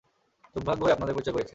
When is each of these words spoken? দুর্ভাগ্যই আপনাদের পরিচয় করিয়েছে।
দুর্ভাগ্যই 0.55 0.91
আপনাদের 0.91 1.15
পরিচয় 1.15 1.33
করিয়েছে। 1.33 1.49